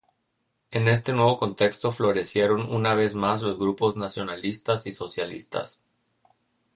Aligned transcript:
En 0.71 0.87
este 0.87 1.13
nuevo 1.13 1.37
contexto, 1.37 1.91
florecieron 1.91 2.73
una 2.73 2.95
vez 2.95 3.13
más 3.13 3.43
los 3.43 3.59
grupos 3.59 3.95
nacionalistas 3.97 4.87
y 4.87 4.93
socialistas. 4.93 5.79